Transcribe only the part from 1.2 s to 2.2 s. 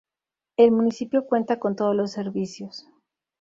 cuenta con todos los